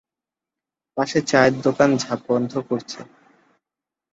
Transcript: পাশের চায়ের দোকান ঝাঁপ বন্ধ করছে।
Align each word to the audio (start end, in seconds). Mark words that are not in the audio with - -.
পাশের 0.97 1.23
চায়ের 1.27 1.53
দোকান 1.65 1.89
ঝাঁপ 1.97 2.19
বন্ধ 2.27 2.51
করছে। 2.69 2.99